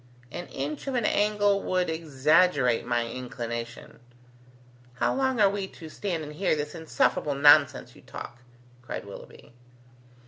[0.31, 3.99] "An inch of an angle would exaggerate my inclination."
[4.95, 8.39] "How long are we to stand and hear this insufferable nonsense you talk?"
[8.81, 9.53] cried Willoughby.